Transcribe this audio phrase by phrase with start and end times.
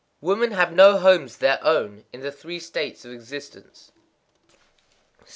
[0.19, 3.91] _Women have no homes of their own in the Three States of Existence.
[5.27, 5.27] 71.